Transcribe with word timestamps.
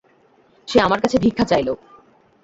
সে 0.67 0.77
আমার 0.79 0.99
কাছে 1.01 1.17
ভিক্ষা 1.17 1.45
চাইল। 1.45 1.69